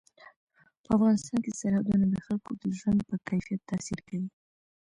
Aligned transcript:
په 0.83 0.89
افغانستان 0.97 1.37
کې 1.45 1.51
سرحدونه 1.59 2.05
د 2.09 2.15
خلکو 2.25 2.51
د 2.61 2.63
ژوند 2.77 2.99
په 3.09 3.15
کیفیت 3.27 3.61
تاثیر 3.69 3.99
کوي. 4.07 4.29